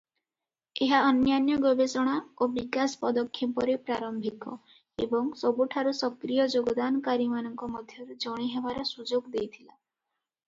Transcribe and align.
ଏହା 0.83 0.99
ଅନ୍ୟାନ୍ୟ 1.07 1.57
ଗବେଷଣା 1.65 2.13
ଏବଂ 2.21 2.53
ବିକାଶ 2.55 2.97
ପଦକ୍ଷେପରେ 3.01 3.75
ପ୍ରାରମ୍ଭିକ 3.89 4.55
ଏବଂ 5.07 5.29
ସବୁଠାରୁ 5.41 5.93
ସକ୍ରିୟ 5.99 6.47
ଯୋଗଦାନକାରୀମାନଙ୍କ 6.55 7.69
ମଧ୍ୟରୁ 7.75 8.17
ଜଣେ 8.25 8.49
ହେବାର 8.55 8.87
ସୁଯୋଗ 8.93 9.35
ଦେଇଥିଲା। 9.37 9.71